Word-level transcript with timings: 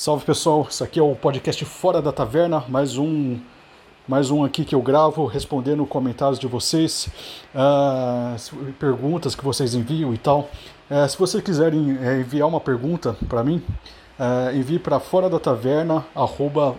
Salve 0.00 0.24
pessoal, 0.24 0.64
isso 0.70 0.84
aqui 0.84 1.00
é 1.00 1.02
o 1.02 1.12
podcast 1.16 1.64
Fora 1.64 2.00
da 2.00 2.12
Taverna, 2.12 2.62
mais 2.68 2.96
um 2.96 3.36
mais 4.06 4.30
um 4.30 4.44
aqui 4.44 4.64
que 4.64 4.72
eu 4.72 4.80
gravo 4.80 5.26
respondendo 5.26 5.84
comentários 5.84 6.38
de 6.38 6.46
vocês, 6.46 7.08
uh, 7.52 8.72
perguntas 8.74 9.34
que 9.34 9.44
vocês 9.44 9.74
enviam 9.74 10.14
e 10.14 10.16
tal. 10.16 10.48
Uh, 10.88 11.08
se 11.08 11.18
vocês 11.18 11.42
quiserem 11.42 11.96
uh, 11.96 12.20
enviar 12.20 12.46
uma 12.46 12.60
pergunta 12.60 13.16
para 13.28 13.42
mim, 13.42 13.60
uh, 14.20 14.56
envie 14.56 14.78
para 14.78 15.00
fora 15.00 15.28
da 15.28 15.40
taverna, 15.40 16.06
arroba. 16.14 16.76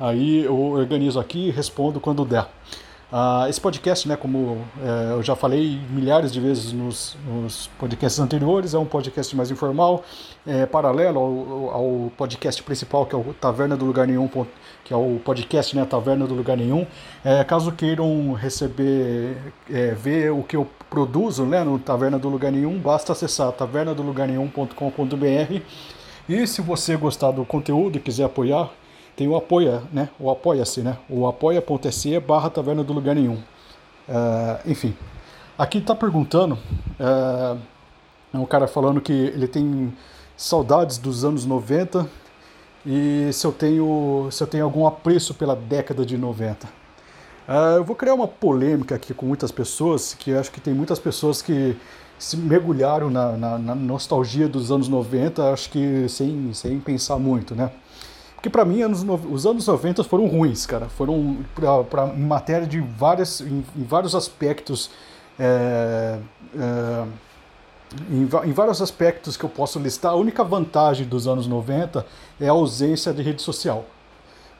Aí 0.00 0.44
eu 0.44 0.58
organizo 0.58 1.20
aqui 1.20 1.46
e 1.46 1.50
respondo 1.52 2.00
quando 2.00 2.24
der. 2.24 2.48
Uh, 3.12 3.46
esse 3.46 3.60
podcast, 3.60 4.08
né, 4.08 4.16
como 4.16 4.64
é, 4.82 5.12
eu 5.12 5.22
já 5.22 5.36
falei 5.36 5.78
milhares 5.90 6.32
de 6.32 6.40
vezes 6.40 6.72
nos, 6.72 7.14
nos, 7.26 7.66
podcasts 7.78 8.18
anteriores, 8.18 8.72
é 8.72 8.78
um 8.78 8.86
podcast 8.86 9.36
mais 9.36 9.50
informal, 9.50 10.02
é, 10.46 10.64
paralelo 10.64 11.20
ao, 11.20 11.74
ao, 11.74 12.10
podcast 12.16 12.62
principal, 12.62 13.04
que 13.04 13.14
é 13.14 13.18
o 13.18 13.34
Taverna 13.38 13.76
do 13.76 13.84
Lugar 13.84 14.06
Nenhum, 14.06 14.26
que 14.82 14.94
é 14.94 14.96
o 14.96 15.20
podcast 15.22 15.76
né, 15.76 15.84
Taverna 15.84 16.26
do 16.26 16.32
Lugar 16.32 16.56
Nenhum. 16.56 16.86
É, 17.22 17.44
caso 17.44 17.70
queiram 17.72 18.32
receber, 18.32 19.36
é, 19.70 19.90
ver 19.90 20.32
o 20.32 20.42
que 20.42 20.56
eu 20.56 20.66
produzo 20.88 21.44
né, 21.44 21.62
no 21.62 21.78
Taverna 21.78 22.18
do 22.18 22.30
Lugar 22.30 22.50
Nenhum, 22.50 22.78
basta 22.78 23.12
acessar 23.12 23.52
tavernadolugarnenhum.com.br. 23.52 25.60
E 26.26 26.46
se 26.46 26.62
você 26.62 26.96
gostar 26.96 27.32
do 27.32 27.44
conteúdo 27.44 27.98
e 27.98 28.00
quiser 28.00 28.24
apoiar, 28.24 28.70
tem 29.16 29.28
o 29.28 29.36
apoia, 29.36 29.82
né? 29.92 30.08
O 30.18 30.30
apoia-se, 30.30 30.80
né? 30.80 30.96
O 31.08 31.26
apoia.se 31.26 32.18
barra 32.20 32.50
taverna 32.50 32.82
do 32.82 32.92
lugar 32.92 33.14
nenhum. 33.14 33.38
Uh, 34.08 34.58
enfim, 34.66 34.96
aqui 35.56 35.78
está 35.78 35.94
perguntando, 35.94 36.54
uh, 36.98 37.58
é 38.32 38.38
um 38.38 38.46
cara 38.46 38.66
falando 38.66 39.00
que 39.00 39.12
ele 39.12 39.46
tem 39.46 39.92
saudades 40.36 40.98
dos 40.98 41.24
anos 41.24 41.44
90 41.44 42.08
e 42.84 43.30
se 43.32 43.46
eu 43.46 43.52
tenho, 43.52 44.28
se 44.30 44.42
eu 44.42 44.46
tenho 44.46 44.64
algum 44.64 44.86
apreço 44.86 45.34
pela 45.34 45.54
década 45.54 46.04
de 46.04 46.16
90. 46.16 46.66
Uh, 46.66 46.70
ah, 47.46 47.74
eu 47.76 47.84
vou 47.84 47.94
criar 47.94 48.14
uma 48.14 48.26
polêmica 48.26 48.94
aqui 48.94 49.12
com 49.14 49.26
muitas 49.26 49.52
pessoas, 49.52 50.14
que 50.14 50.34
acho 50.34 50.50
que 50.50 50.60
tem 50.60 50.74
muitas 50.74 50.98
pessoas 50.98 51.42
que 51.42 51.76
se 52.18 52.36
mergulharam 52.36 53.10
na, 53.10 53.32
na, 53.32 53.58
na 53.58 53.74
nostalgia 53.74 54.48
dos 54.48 54.70
anos 54.70 54.88
90, 54.88 55.52
acho 55.52 55.70
que 55.70 56.08
sem, 56.08 56.52
sem 56.54 56.78
pensar 56.80 57.18
muito, 57.18 57.54
né? 57.54 57.70
Porque 58.42 58.50
para 58.50 58.64
mim 58.64 58.82
anos, 58.82 59.06
os 59.30 59.46
anos 59.46 59.68
90 59.68 60.02
foram 60.02 60.26
ruins, 60.26 60.66
cara. 60.66 60.88
Foram 60.88 61.38
pra, 61.54 61.84
pra, 61.84 62.06
em 62.08 62.24
matéria 62.24 62.66
de 62.66 62.80
várias, 62.80 63.40
em, 63.40 63.64
em 63.76 63.84
vários 63.84 64.16
aspectos. 64.16 64.90
É, 65.38 66.18
é, 66.58 67.04
em, 68.10 68.22
em, 68.22 68.52
vários 68.52 68.82
aspectos 68.82 69.36
que 69.36 69.44
eu 69.44 69.48
posso 69.48 69.78
listar, 69.78 70.10
a 70.10 70.16
única 70.16 70.42
vantagem 70.42 71.06
dos 71.06 71.28
anos 71.28 71.46
90 71.46 72.04
é 72.40 72.48
a 72.48 72.50
ausência 72.50 73.12
de 73.12 73.22
rede 73.22 73.40
social. 73.40 73.84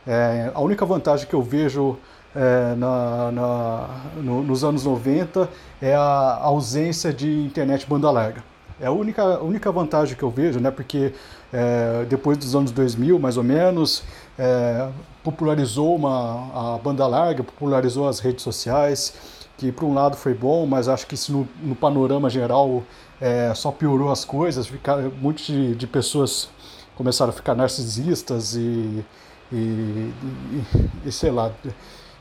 É, 0.07 0.53
a 0.55 0.61
única 0.61 0.87
vantagem 0.87 1.27
que 1.27 1.35
eu 1.35 1.43
vejo 1.43 1.99
é, 2.37 2.77
na, 2.77 3.33
na, 3.33 3.89
no, 4.15 4.45
nos 4.45 4.63
anos 4.63 4.85
90 4.85 5.49
é 5.81 5.97
a 5.97 6.39
ausência 6.41 7.13
de 7.13 7.29
internet 7.29 7.85
banda 7.85 8.09
larga. 8.13 8.52
É 8.81 8.87
a 8.87 8.91
única, 8.91 9.23
a 9.23 9.43
única 9.43 9.71
vantagem 9.71 10.17
que 10.17 10.23
eu 10.23 10.31
vejo, 10.31 10.61
né? 10.61 10.71
Porque 10.71 11.13
é, 11.53 12.05
depois 12.09 12.39
dos 12.39 12.55
anos 12.55 12.71
2000, 12.71 13.19
mais 13.19 13.37
ou 13.37 13.45
menos, 13.45 14.03
é, 14.39 14.89
popularizou 15.23 15.95
uma, 15.95 16.75
a 16.75 16.79
banda 16.79 17.07
larga, 17.07 17.45
popularizou 17.45 18.09
as 18.09 18.19
redes 18.19 18.43
sociais, 18.43 19.15
que 19.57 19.71
por 19.71 19.85
um 19.85 19.95
lado 19.95 20.17
foi 20.17 20.35
bom, 20.35 20.67
mas 20.67 20.89
acho 20.89 21.07
que 21.07 21.15
isso 21.15 21.33
no, 21.33 21.49
no 21.63 21.75
panorama 21.77 22.29
geral 22.29 22.83
é, 23.21 23.53
só 23.55 23.71
piorou 23.71 24.11
as 24.11 24.25
coisas. 24.25 24.67
Ficar, 24.67 24.99
muitas 24.99 25.47
de, 25.47 25.75
de, 25.75 25.87
pessoas 25.87 26.49
começaram 26.97 27.31
a 27.31 27.33
ficar 27.33 27.55
narcisistas 27.55 28.55
e, 28.55 29.05
e, 29.53 29.55
e, 29.55 30.65
e 31.07 31.13
sei 31.13 31.31
lá 31.31 31.53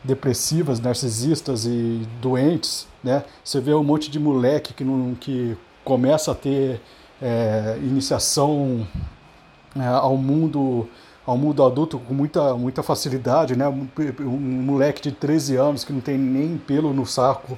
depressivas, 0.04 0.80
narcisistas 0.80 1.66
e 1.66 2.08
doentes, 2.22 2.88
né? 3.04 3.24
Você 3.44 3.59
vê 3.59 3.74
um 3.74 3.84
monte 3.84 4.09
de 4.09 4.20
moleque 4.20 4.74
que 4.74 4.84
não 4.84 5.16
que 5.16 5.56
começa 5.84 6.31
a 6.31 6.36
ter 6.36 6.81
é, 7.22 7.78
iniciação 7.81 8.88
é, 9.75 9.86
ao 9.86 10.18
mundo 10.18 10.88
ao 11.25 11.38
mundo 11.38 11.64
adulto 11.64 12.00
com 12.00 12.14
muita, 12.14 12.56
muita 12.56 12.81
facilidade, 12.81 13.56
né? 13.56 13.68
Um, 13.68 13.88
um, 14.22 14.40
moleque 14.40 15.02
de 15.02 15.12
13 15.12 15.56
anos 15.56 15.84
que 15.84 15.94
não 15.94 16.02
tem 16.02 16.18
nem 16.18 16.58
pelo 16.58 16.94
no 16.94 17.06
saco 17.06 17.58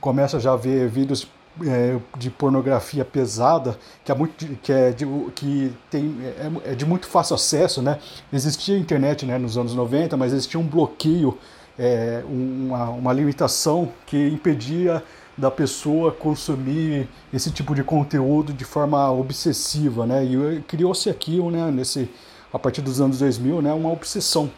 começa 0.00 0.38
já 0.38 0.52
a 0.52 0.56
ver 0.56 0.88
vídeos 0.88 1.26
é, 1.66 1.98
de 2.16 2.30
pornografia 2.30 3.04
pesada, 3.04 3.76
que 4.04 4.12
é, 4.12 4.14
muito, 4.14 4.46
que 4.62 4.72
é, 4.72 4.90
de, 4.92 5.04
que 5.34 5.72
tem, 5.90 6.16
é, 6.22 6.70
é, 6.72 6.74
de 6.74 6.86
muito 6.86 7.06
fácil 7.06 7.34
acesso, 7.34 7.82
né? 7.82 7.98
Existia 8.32 8.78
internet 8.78 9.26
né, 9.26 9.36
nos 9.36 9.58
anos 9.58 9.74
90, 9.74 10.16
mas 10.16 10.32
existia 10.32 10.58
um 10.58 10.66
bloqueio, 10.66 11.36
é, 11.80 12.22
uma, 12.28 12.90
uma 12.90 13.12
limitação 13.14 13.90
que 14.04 14.28
impedia 14.28 15.02
da 15.34 15.50
pessoa 15.50 16.12
consumir 16.12 17.08
esse 17.32 17.50
tipo 17.50 17.74
de 17.74 17.82
conteúdo 17.82 18.52
de 18.52 18.66
forma 18.66 19.10
obsessiva, 19.10 20.06
né? 20.06 20.22
E 20.22 20.60
criou-se 20.68 21.08
aqui, 21.08 21.40
né, 21.40 21.70
nesse, 21.70 22.10
a 22.52 22.58
partir 22.58 22.82
dos 22.82 23.00
anos 23.00 23.20
2000, 23.20 23.62
né, 23.62 23.72
uma 23.72 23.90
obsessão 23.90 24.50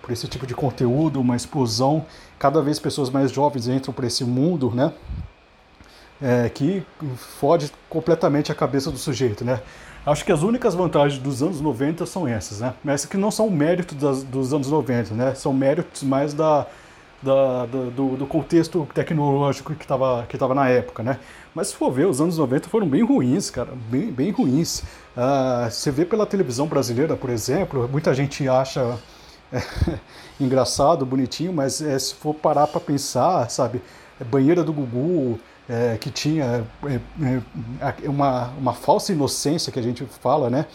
por 0.00 0.12
esse 0.12 0.28
tipo 0.28 0.46
de 0.46 0.54
conteúdo, 0.54 1.20
uma 1.20 1.34
explosão. 1.34 2.06
Cada 2.38 2.62
vez 2.62 2.78
pessoas 2.78 3.10
mais 3.10 3.32
jovens 3.32 3.66
entram 3.66 3.92
para 3.92 4.06
esse 4.06 4.22
mundo, 4.22 4.70
né? 4.72 4.92
É, 6.22 6.48
que 6.48 6.84
fode 7.40 7.72
completamente 7.88 8.52
a 8.52 8.54
cabeça 8.54 8.90
do 8.92 8.98
sujeito, 8.98 9.44
né? 9.44 9.60
Acho 10.08 10.24
que 10.24 10.32
as 10.32 10.42
únicas 10.42 10.74
vantagens 10.74 11.20
dos 11.20 11.42
anos 11.42 11.60
90 11.60 12.06
são 12.06 12.26
essas, 12.26 12.60
né? 12.60 12.72
Essas 12.86 13.04
que 13.04 13.18
não 13.18 13.30
são 13.30 13.50
méritos 13.50 13.96
das, 13.98 14.22
dos 14.22 14.54
anos 14.54 14.70
90, 14.70 15.14
né? 15.14 15.34
São 15.34 15.52
méritos 15.52 16.02
mais 16.02 16.32
da, 16.32 16.66
da, 17.22 17.66
do, 17.66 18.16
do, 18.16 18.26
contexto 18.26 18.88
tecnológico 18.94 19.74
que 19.74 19.84
estava 19.84 20.24
que 20.26 20.38
tava 20.38 20.54
na 20.54 20.66
época, 20.66 21.02
né? 21.02 21.18
Mas 21.54 21.68
se 21.68 21.76
for 21.76 21.90
ver, 21.90 22.06
os 22.06 22.22
anos 22.22 22.38
90 22.38 22.70
foram 22.70 22.88
bem 22.88 23.04
ruins, 23.04 23.50
cara, 23.50 23.72
bem, 23.90 24.10
bem 24.10 24.30
ruins. 24.30 24.80
Uh, 25.14 25.70
você 25.70 25.90
vê 25.90 26.06
pela 26.06 26.24
televisão 26.24 26.66
brasileira, 26.66 27.14
por 27.14 27.28
exemplo, 27.28 27.86
muita 27.92 28.14
gente 28.14 28.48
acha 28.48 28.98
engraçado, 30.40 31.04
bonitinho, 31.04 31.52
mas 31.52 31.82
é, 31.82 31.98
se 31.98 32.14
for 32.14 32.32
parar 32.32 32.66
para 32.66 32.80
pensar, 32.80 33.50
sabe, 33.50 33.82
banheira 34.30 34.64
do 34.64 34.72
Gugu, 34.72 35.38
é, 35.68 35.98
que 35.98 36.10
tinha 36.10 36.64
é, 36.86 37.00
é, 38.04 38.08
uma, 38.08 38.48
uma 38.58 38.72
falsa 38.72 39.12
inocência 39.12 39.72
que 39.72 39.78
a 39.78 39.82
gente 39.82 40.04
fala, 40.04 40.48
né? 40.48 40.66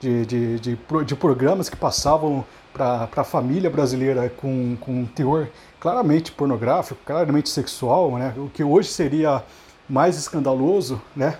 De, 0.00 0.24
de, 0.24 0.60
de, 0.60 0.78
de 1.04 1.16
programas 1.16 1.68
que 1.68 1.76
passavam 1.76 2.44
para 2.72 3.08
a 3.16 3.24
família 3.24 3.68
brasileira 3.68 4.28
com, 4.28 4.76
com 4.80 5.00
um 5.00 5.06
teor 5.06 5.48
claramente 5.80 6.30
pornográfico, 6.30 7.00
claramente 7.04 7.48
sexual, 7.48 8.12
né? 8.12 8.32
o 8.36 8.48
que 8.48 8.62
hoje 8.62 8.88
seria 8.90 9.42
mais 9.88 10.16
escandaloso, 10.16 11.02
né? 11.16 11.36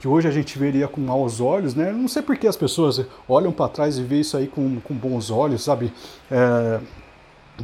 que 0.00 0.08
hoje 0.08 0.26
a 0.26 0.32
gente 0.32 0.58
veria 0.58 0.88
com 0.88 1.00
maus 1.00 1.40
olhos, 1.40 1.76
né? 1.76 1.92
Não 1.92 2.08
sei 2.08 2.22
por 2.22 2.36
que 2.36 2.48
as 2.48 2.56
pessoas 2.56 3.06
olham 3.28 3.52
para 3.52 3.68
trás 3.68 3.98
e 3.98 4.02
veem 4.02 4.22
isso 4.22 4.36
aí 4.36 4.48
com, 4.48 4.80
com 4.80 4.94
bons 4.94 5.30
olhos, 5.30 5.62
sabe? 5.62 5.92
É, 6.28 6.80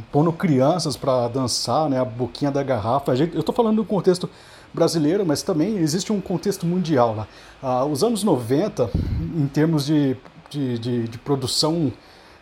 pondo 0.09 0.31
crianças 0.31 0.95
para 0.95 1.27
dançar, 1.27 1.89
né? 1.89 1.99
A 1.99 2.05
boquinha 2.05 2.49
da 2.49 2.63
garrafa. 2.63 3.13
Gente, 3.13 3.33
eu 3.33 3.41
estou 3.41 3.53
falando 3.53 3.75
do 3.75 3.83
contexto 3.83 4.29
brasileiro, 4.73 5.25
mas 5.25 5.41
também 5.41 5.77
existe 5.77 6.11
um 6.11 6.21
contexto 6.21 6.65
mundial 6.65 7.15
lá. 7.15 7.27
Ah, 7.61 7.85
os 7.85 8.03
anos 8.03 8.23
90, 8.23 8.89
em 9.35 9.47
termos 9.47 9.85
de, 9.85 10.15
de, 10.49 10.79
de, 10.79 11.07
de 11.07 11.17
produção 11.17 11.91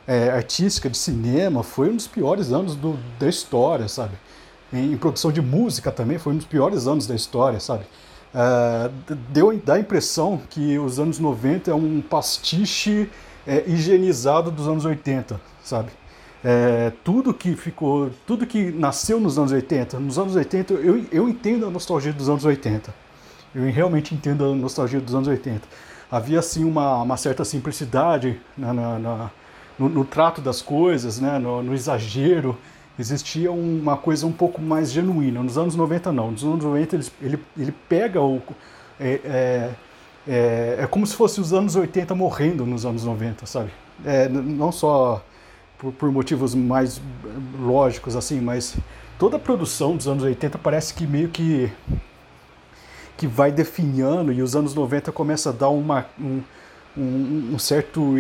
é, 0.07 0.29
artística 0.29 0.89
de 0.89 0.97
cinema 0.97 1.63
foi 1.63 1.89
um 1.89 1.95
dos 1.95 2.07
piores 2.07 2.51
anos 2.51 2.75
do, 2.75 2.97
da 3.19 3.27
história, 3.27 3.87
sabe? 3.87 4.15
Em, 4.71 4.93
em, 4.93 4.97
produção 4.97 5.31
de 5.31 5.41
música 5.41 5.91
também 5.91 6.17
foi 6.17 6.33
um 6.33 6.37
dos 6.37 6.45
piores 6.45 6.87
anos 6.87 7.05
da 7.05 7.15
história, 7.15 7.59
sabe? 7.59 7.85
É, 8.33 8.89
deu 9.29 9.57
dá 9.63 9.75
a 9.75 9.79
impressão 9.79 10.41
que 10.49 10.77
os 10.79 10.99
anos 10.99 11.19
90 11.19 11.71
é 11.71 11.73
um 11.73 12.01
pastiche 12.01 13.09
é, 13.45 13.63
higienizado 13.67 14.51
dos 14.51 14.67
anos 14.67 14.85
80, 14.85 15.39
sabe? 15.63 15.91
É, 16.43 16.91
tudo 17.03 17.33
que 17.33 17.55
ficou, 17.55 18.11
tudo 18.25 18.45
que 18.45 18.71
nasceu 18.71 19.19
nos 19.19 19.39
anos 19.39 19.51
80, 19.51 19.99
nos 19.99 20.19
anos 20.19 20.35
80 20.35 20.73
eu, 20.75 21.03
eu 21.11 21.27
entendo 21.27 21.65
a 21.65 21.69
nostalgia 21.69 22.13
dos 22.13 22.29
anos 22.29 22.45
80. 22.45 22.93
Eu 23.55 23.71
realmente 23.71 24.13
entendo 24.13 24.45
a 24.45 24.55
nostalgia 24.55 24.99
dos 24.99 25.15
anos 25.15 25.27
80. 25.27 25.61
Havia 26.11 26.39
assim 26.39 26.63
uma, 26.63 27.01
uma 27.01 27.17
certa 27.17 27.43
simplicidade 27.43 28.39
na, 28.57 28.73
na, 28.73 28.99
na 28.99 29.31
no, 29.77 29.89
no 29.89 30.05
trato 30.05 30.41
das 30.41 30.61
coisas, 30.61 31.19
né, 31.19 31.37
no, 31.37 31.61
no, 31.61 31.73
exagero, 31.73 32.57
existia 32.97 33.51
uma 33.51 33.95
coisa 33.95 34.25
um 34.25 34.31
pouco 34.31 34.61
mais 34.61 34.91
genuína. 34.91 35.43
Nos 35.43 35.57
anos 35.57 35.75
90 35.75 36.11
não, 36.11 36.31
nos 36.31 36.43
anos 36.43 36.63
90 36.63 36.95
ele, 36.95 37.07
ele, 37.21 37.39
ele 37.57 37.71
pega 37.87 38.21
o... 38.21 38.41
É, 38.99 39.21
é, 39.23 39.69
é, 40.29 40.77
é, 40.81 40.87
como 40.87 41.05
se 41.05 41.15
fosse 41.15 41.39
os 41.39 41.53
anos 41.53 41.75
80 41.75 42.13
morrendo 42.15 42.65
nos 42.65 42.85
anos 42.85 43.03
90, 43.03 43.45
sabe? 43.45 43.69
É, 44.05 44.27
não 44.27 44.71
só 44.71 45.23
por, 45.77 45.93
por, 45.93 46.11
motivos 46.11 46.55
mais 46.55 47.01
lógicos 47.59 48.15
assim, 48.15 48.41
mas 48.41 48.75
toda 49.19 49.37
a 49.37 49.39
produção 49.39 49.95
dos 49.95 50.07
anos 50.07 50.23
80 50.23 50.57
parece 50.57 50.93
que 50.93 51.05
meio 51.05 51.29
que 51.29 51.71
que 53.17 53.25
vai 53.25 53.51
definhando 53.51 54.31
e 54.31 54.41
os 54.41 54.55
anos 54.55 54.75
90 54.75 55.11
começa 55.11 55.49
a 55.49 55.51
dar 55.51 55.69
uma, 55.69 56.05
um, 56.19 56.41
um, 56.95 57.51
um 57.53 57.59
certo. 57.59 58.15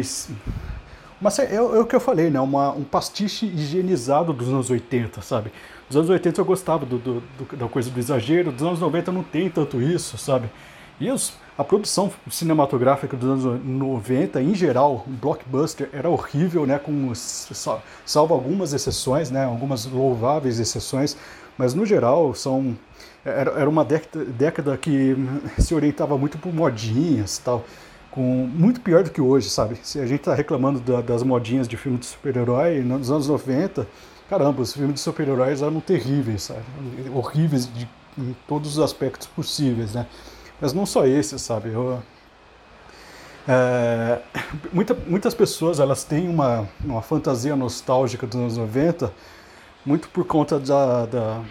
Uma, 1.21 1.29
é, 1.39 1.55
é, 1.55 1.61
o 1.61 1.85
que 1.85 1.95
eu 1.95 1.99
falei, 1.99 2.29
né? 2.29 2.39
Uma, 2.39 2.71
um 2.71 2.83
pastiche 2.83 3.45
higienizado 3.45 4.33
dos 4.33 4.49
anos 4.49 4.69
80, 4.69 5.21
sabe? 5.21 5.51
Dos 5.87 5.97
anos 5.97 6.09
80 6.09 6.41
eu 6.41 6.45
gostava 6.45 6.85
do, 6.85 6.97
do, 6.97 7.23
do, 7.37 7.55
da 7.55 7.67
coisa 7.67 7.89
do 7.89 7.99
exagero, 7.99 8.51
dos 8.51 8.63
anos 8.63 8.79
90 8.79 9.11
não 9.11 9.23
tem 9.23 9.49
tanto 9.49 9.81
isso, 9.81 10.17
sabe? 10.17 10.49
E 10.99 11.11
os, 11.11 11.33
a 11.57 11.63
produção 11.63 12.11
cinematográfica 12.29 13.15
dos 13.15 13.45
anos 13.45 13.63
90, 13.63 14.41
em 14.41 14.55
geral, 14.55 15.03
o 15.05 15.11
blockbuster 15.11 15.89
era 15.93 16.09
horrível, 16.09 16.65
né? 16.65 16.79
Com, 16.79 17.11
salvo 17.13 18.33
algumas 18.33 18.73
exceções, 18.73 19.29
né? 19.29 19.45
Algumas 19.45 19.85
louváveis 19.85 20.59
exceções, 20.59 21.15
mas 21.57 21.73
no 21.73 21.85
geral 21.85 22.33
são 22.33 22.75
era, 23.23 23.51
era 23.51 23.69
uma 23.69 23.83
década, 23.83 24.25
década 24.25 24.77
que 24.77 25.15
se 25.59 25.75
orientava 25.75 26.17
muito 26.17 26.37
por 26.37 26.53
modinhas 26.53 27.37
tal 27.39 27.65
com 28.17 28.49
muito 28.51 28.81
pior 28.81 29.03
do 29.03 29.11
que 29.11 29.21
hoje, 29.21 29.47
sabe? 29.47 29.77
Se 29.83 29.99
a 29.99 30.05
gente 30.07 30.21
tá 30.21 30.33
reclamando 30.33 30.79
da, 30.79 31.01
das 31.01 31.21
modinhas 31.21 31.67
de 31.67 31.77
filme 31.77 31.99
de 31.99 32.07
super-herói 32.07 32.79
nos 32.79 33.11
anos 33.11 33.27
90, 33.27 33.87
caramba, 34.27 34.63
os 34.63 34.73
filmes 34.73 34.95
de 34.95 34.99
super-heróis 35.01 35.61
eram 35.61 35.79
terríveis, 35.79 36.43
sabe? 36.43 36.61
Horríveis 37.13 37.71
de, 37.71 37.87
em 38.17 38.35
todos 38.47 38.77
os 38.77 38.83
aspectos 38.83 39.27
possíveis, 39.27 39.93
né? 39.93 40.07
Mas 40.59 40.73
não 40.73 40.85
só 40.85 41.05
esse, 41.05 41.37
sabe? 41.37 41.69
Eu, 41.69 42.01
é, 43.47 44.19
muita, 44.73 44.93
muitas 44.93 45.33
pessoas 45.33 45.79
elas 45.79 46.03
têm 46.03 46.27
uma, 46.27 46.67
uma 46.83 47.01
fantasia 47.01 47.55
nostálgica 47.55 48.27
dos 48.27 48.35
anos 48.35 48.57
90 48.57 49.13
muito 49.85 50.09
por 50.09 50.25
conta 50.25 50.59
da, 50.59 51.05
da 51.05 51.41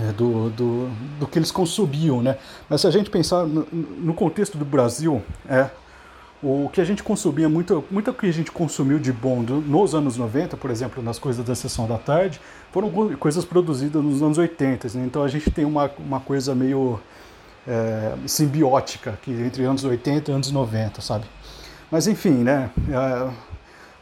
é, 0.00 0.12
do, 0.12 0.50
do, 0.50 0.88
do, 1.18 1.26
que 1.26 1.38
eles 1.38 1.50
consumiam, 1.50 2.22
né? 2.22 2.36
Mas 2.68 2.82
se 2.82 2.86
a 2.86 2.90
gente 2.90 3.08
pensar 3.08 3.46
no, 3.46 3.66
no, 3.72 4.14
contexto 4.14 4.58
do 4.58 4.64
Brasil, 4.64 5.22
é 5.48 5.70
o 6.42 6.68
que 6.70 6.80
a 6.80 6.84
gente 6.84 7.02
consumia, 7.02 7.48
muito, 7.48 7.84
muito 7.90 8.12
que 8.12 8.26
a 8.26 8.32
gente 8.32 8.50
consumiu 8.50 8.98
de 8.98 9.12
bom 9.12 9.42
do, 9.42 9.60
nos 9.60 9.94
anos 9.94 10.16
90, 10.16 10.56
por 10.56 10.70
exemplo, 10.70 11.02
nas 11.02 11.18
coisas 11.18 11.44
da 11.44 11.54
sessão 11.54 11.86
da 11.86 11.98
tarde, 11.98 12.40
foram 12.70 12.90
coisas 13.16 13.44
produzidas 13.44 14.02
nos 14.02 14.22
anos 14.22 14.38
80, 14.38 14.88
né? 14.94 15.04
então 15.06 15.22
a 15.22 15.28
gente 15.28 15.50
tem 15.50 15.64
uma, 15.64 15.90
uma 15.98 16.20
coisa 16.20 16.54
meio 16.54 16.98
é, 17.66 18.14
simbiótica 18.26 19.18
que 19.22 19.30
entre 19.30 19.64
anos 19.64 19.84
80 19.84 20.30
e 20.30 20.34
anos 20.34 20.50
90, 20.50 21.00
sabe? 21.00 21.24
Mas 21.90 22.06
enfim, 22.06 22.42
né? 22.42 22.70
É, 22.90 23.52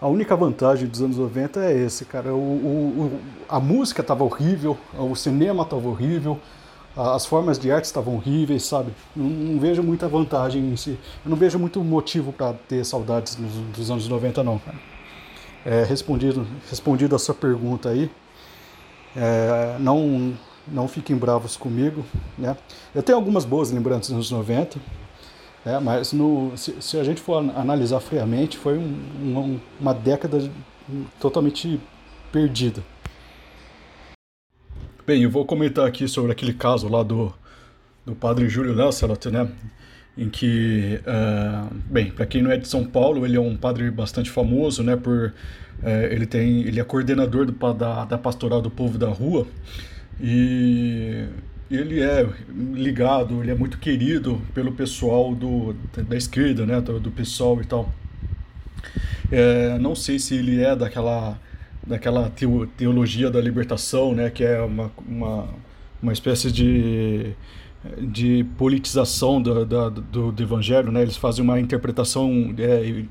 a 0.00 0.08
única 0.08 0.34
vantagem 0.34 0.88
dos 0.88 1.02
anos 1.02 1.18
90 1.18 1.60
é 1.60 1.76
esse, 1.76 2.04
cara. 2.04 2.32
O, 2.32 2.38
o, 2.38 3.20
a 3.48 3.60
música 3.60 4.00
estava 4.00 4.24
horrível, 4.24 4.78
o 4.98 5.14
cinema 5.14 5.62
estava 5.62 5.86
horrível, 5.86 6.38
as 6.96 7.26
formas 7.26 7.58
de 7.58 7.70
arte 7.70 7.84
estavam 7.84 8.14
horríveis, 8.16 8.64
sabe? 8.64 8.92
Não, 9.14 9.26
não, 9.26 9.60
vejo 9.60 9.82
muita 9.82 10.08
vantagem 10.08 10.72
em 10.72 10.76
si. 10.76 10.98
Eu 11.24 11.30
não 11.30 11.36
vejo 11.36 11.58
muito 11.58 11.82
motivo 11.84 12.32
para 12.32 12.54
ter 12.54 12.84
saudades 12.84 13.36
dos 13.36 13.90
anos 13.90 14.08
90, 14.08 14.42
não, 14.42 14.58
cara. 14.58 14.78
É, 15.64 15.84
respondido, 15.84 16.46
respondido 16.70 17.14
a 17.14 17.18
sua 17.18 17.34
pergunta 17.34 17.90
aí, 17.90 18.10
é, 19.14 19.76
não, 19.78 20.32
não 20.66 20.88
fiquem 20.88 21.16
bravos 21.16 21.56
comigo, 21.56 22.04
né? 22.38 22.56
Eu 22.94 23.02
tenho 23.02 23.18
algumas 23.18 23.44
boas 23.44 23.70
lembranças 23.70 24.14
nos 24.14 24.30
90, 24.30 24.78
é, 25.64 25.78
mas 25.78 26.12
no, 26.12 26.56
se, 26.56 26.74
se, 26.80 26.98
a 26.98 27.04
gente 27.04 27.20
for 27.20 27.38
analisar 27.54 28.00
friamente, 28.00 28.56
foi 28.56 28.78
um, 28.78 28.82
um, 28.82 29.60
uma 29.78 29.92
década 29.92 30.50
totalmente 31.20 31.78
perdida. 32.32 32.82
Bem, 35.06 35.22
eu 35.22 35.30
vou 35.30 35.44
comentar 35.44 35.86
aqui 35.86 36.06
sobre 36.08 36.32
aquele 36.32 36.54
caso 36.54 36.88
lá 36.88 37.02
do, 37.02 37.32
do 38.06 38.14
padre 38.14 38.48
Júlio 38.48 38.74
Lancelot, 38.74 39.28
né? 39.28 39.50
Em 40.16 40.28
que, 40.28 41.00
uh, 41.00 41.74
bem, 41.86 42.10
para 42.10 42.26
quem 42.26 42.42
não 42.42 42.50
é 42.50 42.56
de 42.56 42.68
São 42.68 42.84
Paulo, 42.84 43.24
ele 43.24 43.36
é 43.36 43.40
um 43.40 43.56
padre 43.56 43.90
bastante 43.90 44.30
famoso, 44.30 44.82
né? 44.82 44.96
Por 44.96 45.32
uh, 45.82 45.88
ele 46.10 46.26
tem, 46.26 46.62
ele 46.62 46.80
é 46.80 46.84
coordenador 46.84 47.44
do, 47.46 47.74
da, 47.74 48.04
da 48.04 48.18
pastoral 48.18 48.62
do 48.62 48.70
povo 48.70 48.98
da 48.98 49.08
rua 49.08 49.46
e 50.20 51.26
ele 51.70 52.00
é 52.00 52.28
ligado, 52.74 53.40
ele 53.42 53.52
é 53.52 53.54
muito 53.54 53.78
querido 53.78 54.40
pelo 54.52 54.72
pessoal 54.72 55.34
do, 55.34 55.74
da 56.08 56.16
esquerda, 56.16 56.66
né, 56.66 56.80
do, 56.80 56.98
do 56.98 57.12
e 57.62 57.64
tal. 57.64 57.92
É, 59.30 59.78
não 59.78 59.94
sei 59.94 60.18
se 60.18 60.34
ele 60.34 60.60
é 60.60 60.74
daquela, 60.74 61.38
daquela 61.86 62.30
teologia 62.76 63.30
da 63.30 63.40
libertação, 63.40 64.12
né, 64.12 64.28
que 64.30 64.42
é 64.42 64.60
uma, 64.60 64.90
uma, 65.06 65.48
uma 66.02 66.12
espécie 66.12 66.50
de, 66.50 67.32
de 67.98 68.44
politização 68.58 69.40
do, 69.40 69.64
do, 69.64 70.32
do 70.32 70.42
evangelho, 70.42 70.90
né, 70.90 71.02
eles 71.02 71.16
fazem 71.16 71.44
uma 71.44 71.60
interpretação 71.60 72.52
é, 72.58 73.04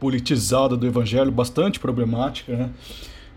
politizada 0.00 0.74
do 0.74 0.86
evangelho, 0.86 1.30
bastante 1.30 1.78
problemática, 1.78 2.56
né, 2.56 2.70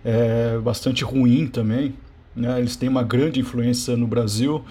é, 0.06 0.58
bastante 0.60 1.04
ruim 1.04 1.48
também. 1.48 1.94
Né? 2.38 2.60
Eles 2.60 2.76
têm 2.76 2.88
uma 2.88 3.04
grande 3.04 3.40
influência 3.40 3.98
no 3.98 4.06
Brasil, 4.06 4.64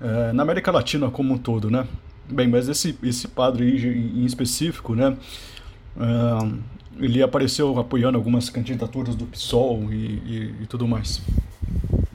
é, 0.00 0.32
na 0.32 0.44
América 0.44 0.70
Latina 0.70 1.10
como 1.10 1.34
um 1.34 1.38
todo, 1.38 1.68
né? 1.68 1.86
Bem, 2.30 2.46
mas 2.46 2.68
esse, 2.68 2.96
esse 3.02 3.26
padre 3.26 3.84
em 3.84 4.24
específico, 4.24 4.94
né? 4.94 5.16
É, 5.98 6.70
ele 7.04 7.20
apareceu 7.20 7.76
apoiando 7.78 8.16
algumas 8.16 8.48
candidaturas 8.48 9.16
do 9.16 9.26
PSOL 9.26 9.92
e, 9.92 9.96
e, 9.96 10.54
e, 10.62 10.66
tudo 10.66 10.86
mais. 10.86 11.20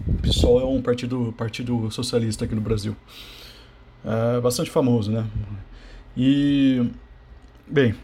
O 0.07 0.13
PSOL 0.21 0.61
é 0.61 0.65
um 0.65 0.81
partido, 0.81 1.33
partido 1.37 1.91
socialista 1.91 2.45
aqui 2.45 2.55
no 2.55 2.61
Brasil. 2.61 2.95
É 4.05 4.39
bastante 4.39 4.71
famoso, 4.71 5.11
né? 5.11 5.25
E, 6.15 6.89
bem, 7.67 7.95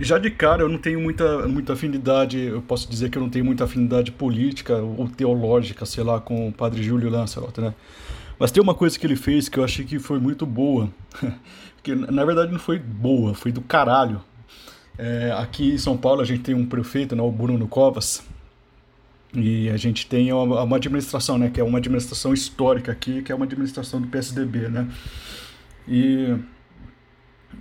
já 0.00 0.18
de 0.18 0.30
cara 0.30 0.62
eu 0.62 0.68
não 0.68 0.78
tenho 0.78 1.00
muita, 1.00 1.46
muita 1.46 1.74
afinidade, 1.74 2.38
eu 2.38 2.62
posso 2.62 2.88
dizer 2.88 3.10
que 3.10 3.18
eu 3.18 3.22
não 3.22 3.30
tenho 3.30 3.44
muita 3.44 3.64
afinidade 3.64 4.10
política 4.10 4.76
ou 4.76 5.08
teológica, 5.08 5.84
sei 5.84 6.02
lá, 6.02 6.20
com 6.20 6.48
o 6.48 6.52
padre 6.52 6.82
Júlio 6.82 7.10
Lancelot, 7.10 7.60
né? 7.60 7.74
Mas 8.38 8.50
tem 8.50 8.62
uma 8.62 8.74
coisa 8.74 8.98
que 8.98 9.06
ele 9.06 9.16
fez 9.16 9.48
que 9.48 9.58
eu 9.58 9.64
achei 9.64 9.84
que 9.84 9.98
foi 9.98 10.18
muito 10.18 10.46
boa, 10.46 10.88
que 11.82 11.94
na 11.94 12.24
verdade 12.24 12.50
não 12.50 12.58
foi 12.58 12.78
boa, 12.78 13.34
foi 13.34 13.52
do 13.52 13.60
caralho. 13.60 14.22
É, 14.96 15.32
aqui 15.38 15.72
em 15.72 15.78
São 15.78 15.96
Paulo 15.96 16.22
a 16.22 16.24
gente 16.24 16.40
tem 16.42 16.54
um 16.54 16.64
prefeito, 16.66 17.14
né, 17.14 17.22
o 17.22 17.30
Bruno 17.30 17.68
Covas, 17.68 18.22
e 19.34 19.68
a 19.68 19.76
gente 19.76 20.06
tem 20.06 20.32
uma, 20.32 20.62
uma 20.62 20.76
administração, 20.76 21.38
né, 21.38 21.50
que 21.50 21.60
é 21.60 21.64
uma 21.64 21.78
administração 21.78 22.32
histórica 22.32 22.90
aqui, 22.90 23.22
que 23.22 23.30
é 23.30 23.34
uma 23.34 23.44
administração 23.44 24.00
do 24.00 24.08
PSDB, 24.08 24.68
né? 24.68 24.88
E 25.86 26.36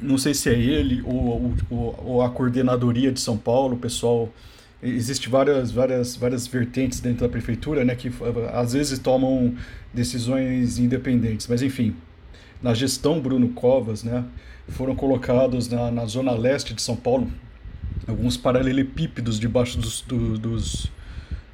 não 0.01 0.17
sei 0.17 0.33
se 0.33 0.49
é 0.49 0.53
ele 0.53 1.01
ou, 1.03 1.53
ou, 1.69 2.03
ou, 2.05 2.21
a 2.21 2.29
coordenadoria 2.29 3.11
de 3.11 3.19
São 3.19 3.37
Paulo, 3.37 3.75
o 3.75 3.79
pessoal. 3.79 4.29
Existe 4.81 5.27
várias, 5.27 5.71
várias, 5.71 6.15
várias 6.15 6.47
vertentes 6.47 7.01
dentro 7.01 7.27
da 7.27 7.29
prefeitura, 7.29 7.83
né, 7.83 7.95
que 7.95 8.09
às 8.53 8.71
vezes 8.71 8.97
tomam 8.97 9.53
decisões 9.93 10.79
independentes. 10.79 11.47
Mas 11.47 11.61
enfim, 11.61 11.93
na 12.63 12.73
gestão 12.73 13.19
Bruno 13.19 13.49
Covas, 13.49 14.05
né, 14.05 14.23
foram 14.69 14.95
colocados 14.95 15.67
na, 15.67 15.91
na 15.91 16.05
zona 16.05 16.31
leste 16.31 16.73
de 16.73 16.81
São 16.81 16.95
Paulo 16.95 17.29
alguns 18.07 18.37
paralelepípedos 18.37 19.39
debaixo 19.39 19.77
dos, 19.77 20.01
do, 20.01 20.37
dos, 20.37 20.91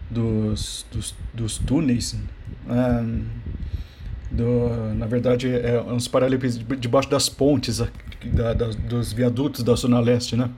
dos, 0.10 0.86
dos, 0.92 1.16
dos 1.34 1.58
túneis. 1.58 2.16
Um, 2.68 3.24
do, 4.32 4.94
na 4.96 5.06
verdade, 5.06 5.48
é 5.50 5.82
uns 5.82 6.08
paralelepípedos 6.08 6.80
debaixo 6.80 7.10
das 7.10 7.30
pontes 7.30 7.82
da, 8.26 8.54
da, 8.54 8.68
dos 8.68 9.14
viadutos 9.14 9.64
da 9.64 9.74
Zona 9.76 10.00
Leste, 10.00 10.36
né? 10.36 10.50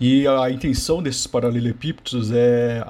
E 0.00 0.26
a 0.26 0.50
intenção 0.50 1.02
desses 1.02 1.26
paralelepípedos 1.26 2.30
é 2.30 2.84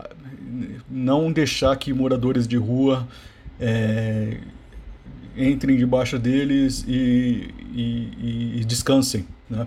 não 0.90 1.30
deixar 1.30 1.76
que 1.76 1.92
moradores 1.92 2.48
de 2.48 2.56
rua 2.56 3.06
é, 3.60 4.38
entrem 5.36 5.76
debaixo 5.76 6.18
deles 6.18 6.84
e, 6.88 7.48
e, 7.74 8.60
e 8.60 8.64
descansem. 8.64 9.26
Né? 9.48 9.66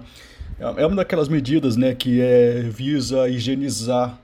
É 0.60 0.86
uma 0.86 0.98
daquelas 0.98 1.30
medidas 1.30 1.78
né, 1.78 1.96
que 1.96 2.20
é, 2.20 2.62
visa 2.64 3.30
higienizar 3.30 4.20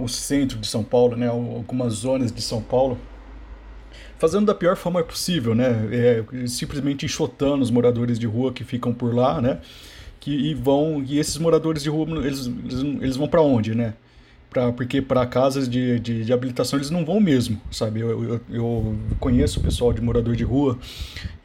o 0.00 0.08
centro 0.08 0.58
de 0.58 0.66
São 0.66 0.82
Paulo, 0.82 1.16
né, 1.16 1.28
algumas 1.28 1.92
zonas 1.92 2.32
de 2.32 2.42
São 2.42 2.60
Paulo, 2.60 2.98
fazendo 4.18 4.46
da 4.46 4.54
pior 4.54 4.76
forma 4.76 5.02
possível, 5.02 5.54
né? 5.54 5.88
É, 5.92 6.46
simplesmente 6.46 7.06
enxotando 7.06 7.62
os 7.62 7.70
moradores 7.70 8.18
de 8.18 8.26
rua 8.26 8.52
que 8.52 8.64
ficam 8.64 8.92
por 8.92 9.14
lá, 9.14 9.40
né? 9.40 9.58
Que, 10.20 10.30
e 10.30 10.54
vão 10.54 11.02
e 11.06 11.18
esses 11.18 11.38
moradores 11.38 11.82
de 11.82 11.90
rua 11.90 12.06
eles, 12.24 12.46
eles, 12.46 12.82
eles 13.00 13.16
vão 13.16 13.28
para 13.28 13.40
onde, 13.40 13.74
né? 13.74 13.94
Pra, 14.50 14.72
porque 14.72 15.02
para 15.02 15.26
casas 15.26 15.68
de, 15.68 16.00
de, 16.00 16.24
de, 16.24 16.32
habilitação 16.32 16.78
eles 16.78 16.88
não 16.88 17.04
vão 17.04 17.20
mesmo, 17.20 17.60
sabe? 17.70 18.00
Eu, 18.00 18.24
eu, 18.24 18.40
eu 18.50 18.98
conheço 19.20 19.60
o 19.60 19.62
pessoal 19.62 19.92
de 19.92 20.00
morador 20.00 20.34
de 20.34 20.42
rua 20.42 20.78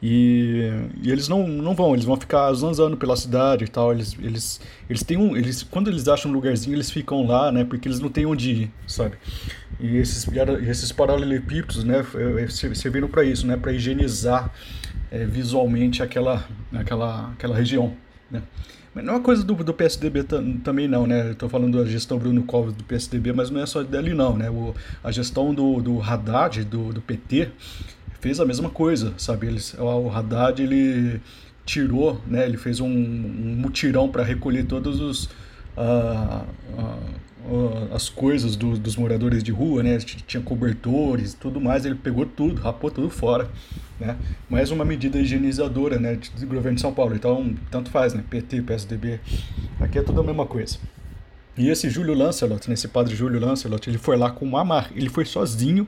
e, 0.02 0.70
e, 1.02 1.10
eles 1.10 1.28
não, 1.28 1.46
não 1.46 1.74
vão, 1.74 1.92
eles 1.92 2.06
vão 2.06 2.16
ficar 2.16 2.50
zanzando 2.54 2.96
pela 2.96 3.14
cidade 3.14 3.64
e 3.64 3.68
tal. 3.68 3.92
Eles, 3.92 4.16
eles, 4.18 4.60
eles 4.88 5.02
têm 5.02 5.18
um. 5.18 5.36
Eles, 5.36 5.62
quando 5.62 5.88
eles 5.88 6.08
acham 6.08 6.30
um 6.30 6.34
lugarzinho, 6.34 6.74
eles 6.74 6.90
ficam 6.90 7.26
lá, 7.26 7.52
né? 7.52 7.64
Porque 7.64 7.88
eles 7.88 8.00
não 8.00 8.08
têm 8.08 8.24
onde 8.24 8.50
ir, 8.50 8.70
sabe? 8.86 9.16
E 9.78 9.96
esses, 9.96 10.26
esses 10.66 10.90
paralelepípedos, 10.90 11.84
né? 11.84 12.04
Serviram 12.48 13.08
para 13.08 13.22
isso, 13.24 13.46
né? 13.46 13.56
Para 13.56 13.72
higienizar 13.72 14.50
é, 15.10 15.24
visualmente 15.24 16.02
aquela, 16.02 16.46
aquela, 16.72 17.30
aquela 17.32 17.56
região. 17.56 17.94
Né? 18.30 18.42
Mas 18.94 19.04
não 19.04 19.16
é 19.16 19.20
coisa 19.20 19.42
do, 19.42 19.54
do 19.54 19.74
PSDB 19.74 20.24
também 20.62 20.86
não, 20.86 21.06
né? 21.06 21.32
Estou 21.32 21.48
falando 21.48 21.78
da 21.78 21.84
gestão 21.84 22.18
Bruno 22.18 22.44
Covas 22.44 22.72
do 22.72 22.84
PSDB, 22.84 23.32
mas 23.32 23.50
não 23.50 23.60
é 23.60 23.66
só 23.66 23.82
dele 23.82 24.14
não, 24.14 24.36
né? 24.36 24.48
O, 24.48 24.74
a 25.02 25.10
gestão 25.10 25.52
do, 25.52 25.80
do 25.80 26.00
Haddad, 26.00 26.64
do, 26.64 26.92
do 26.92 27.00
PT, 27.00 27.50
fez 28.20 28.38
a 28.38 28.44
mesma 28.44 28.70
coisa, 28.70 29.12
sabe? 29.18 29.48
Eles, 29.48 29.74
o 29.74 30.08
Haddad, 30.10 30.62
ele 30.62 31.20
tirou, 31.66 32.20
né? 32.26 32.44
Ele 32.44 32.56
fez 32.56 32.78
um, 32.78 32.86
um 32.86 33.56
mutirão 33.58 34.08
para 34.08 34.22
recolher 34.22 34.64
todos 34.64 35.00
os... 35.00 35.24
Uh, 35.76 36.44
uh, 36.78 37.23
as 37.92 38.08
coisas 38.08 38.56
do, 38.56 38.76
dos 38.78 38.96
moradores 38.96 39.42
de 39.42 39.52
rua, 39.52 39.82
né? 39.82 39.98
Tinha 39.98 40.42
cobertores, 40.42 41.34
tudo 41.34 41.60
mais, 41.60 41.84
ele 41.84 41.94
pegou 41.94 42.24
tudo, 42.24 42.60
rapou 42.60 42.90
tudo 42.90 43.10
fora, 43.10 43.50
né? 44.00 44.16
Mais 44.48 44.70
uma 44.70 44.84
medida 44.84 45.18
higienizadora, 45.18 45.98
né, 45.98 46.16
do 46.16 46.46
governo 46.46 46.76
de 46.76 46.80
São 46.80 46.92
Paulo. 46.92 47.14
Então, 47.14 47.54
tanto 47.70 47.90
faz, 47.90 48.14
né? 48.14 48.24
PT, 48.28 48.62
PSDB, 48.62 49.20
aqui 49.78 49.98
é 49.98 50.02
tudo 50.02 50.20
a 50.20 50.24
mesma 50.24 50.46
coisa. 50.46 50.78
E 51.56 51.68
esse 51.68 51.88
Júlio 51.88 52.14
Lancelot, 52.14 52.68
né, 52.68 52.74
esse 52.74 52.88
padre 52.88 53.14
Júlio 53.14 53.38
Lancelot, 53.38 53.88
ele 53.88 53.98
foi 53.98 54.16
lá 54.16 54.30
com 54.30 54.44
uma 54.44 54.64
mar... 54.64 54.90
ele 54.94 55.08
foi 55.08 55.24
sozinho, 55.24 55.86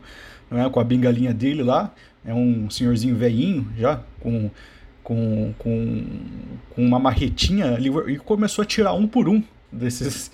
né, 0.51 0.69
com 0.69 0.79
a 0.79 0.85
bengalinha 0.85 1.33
dele 1.33 1.63
lá, 1.63 1.93
é 2.25 2.35
um 2.35 2.69
senhorzinho 2.71 3.17
velhinho 3.17 3.67
já, 3.77 4.03
com, 4.21 4.51
com, 5.03 5.55
com, 5.59 6.05
com 6.71 6.85
uma 6.85 6.99
marretinha, 6.99 7.79
e 7.81 8.19
começou 8.19 8.63
a 8.63 8.67
tirar 8.67 8.93
um 8.93 9.09
por 9.09 9.29
um 9.29 9.43
desses, 9.73 10.31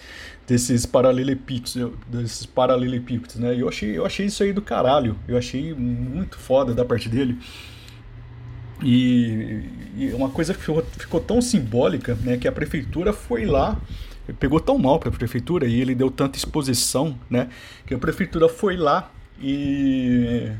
desses 0.52 0.84
paralelepípedos, 0.84 1.78
desses 2.06 2.44
paralelepípedos, 2.44 3.36
né? 3.36 3.58
Eu 3.58 3.70
achei, 3.70 3.96
eu 3.96 4.04
achei 4.04 4.26
isso 4.26 4.42
aí 4.42 4.52
do 4.52 4.60
caralho. 4.60 5.16
Eu 5.26 5.38
achei 5.38 5.72
muito 5.72 6.38
foda 6.38 6.74
da 6.74 6.84
parte 6.84 7.08
dele. 7.08 7.38
E, 8.82 9.62
e 9.96 10.12
uma 10.12 10.28
coisa 10.28 10.52
que 10.52 10.60
ficou, 10.60 10.84
ficou, 10.98 11.20
tão 11.20 11.40
simbólica, 11.40 12.18
né, 12.22 12.36
que 12.36 12.46
a 12.46 12.52
prefeitura 12.52 13.14
foi 13.14 13.46
lá, 13.46 13.80
pegou 14.38 14.60
tão 14.60 14.76
mal 14.76 14.98
para 14.98 15.08
a 15.08 15.12
prefeitura 15.12 15.66
e 15.66 15.80
ele 15.80 15.94
deu 15.94 16.10
tanta 16.10 16.36
exposição, 16.36 17.18
né, 17.30 17.48
que 17.86 17.94
a 17.94 17.98
prefeitura 17.98 18.48
foi 18.48 18.76
lá 18.76 19.10
e 19.40 20.50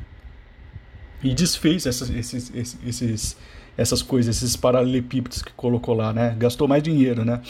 e 1.23 1.35
desfez 1.35 1.85
essas, 1.87 2.11
esses, 2.11 2.77
esses, 2.85 3.37
essas 3.77 4.03
coisas, 4.03 4.37
esses 4.37 4.57
paralelepípedos 4.57 5.43
que 5.43 5.53
colocou 5.53 5.95
lá, 5.95 6.13
né? 6.13 6.35
Gastou 6.37 6.67
mais 6.67 6.83
dinheiro, 6.83 7.25
né? 7.25 7.41